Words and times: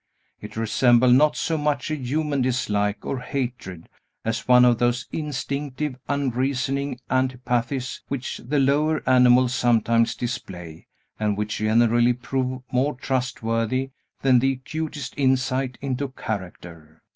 It 0.39 0.57
resembled 0.57 1.13
not 1.13 1.35
so 1.35 1.59
much 1.59 1.91
a 1.91 1.95
human 1.95 2.41
dislike 2.41 3.05
or 3.05 3.19
hatred, 3.19 3.87
as 4.25 4.47
one 4.47 4.65
of 4.65 4.79
those 4.79 5.05
instinctive, 5.11 5.95
unreasoning 6.09 6.99
antipathies 7.11 8.01
which 8.07 8.41
the 8.43 8.57
lower 8.57 9.07
animals 9.07 9.53
sometimes 9.53 10.15
display, 10.15 10.87
and 11.19 11.37
which 11.37 11.57
generally 11.57 12.13
prove 12.13 12.63
more 12.71 12.95
trustworthy 12.95 13.91
than 14.23 14.39
the 14.39 14.53
acutest 14.53 15.13
insight 15.17 15.77
into 15.83 16.07
character. 16.07 17.03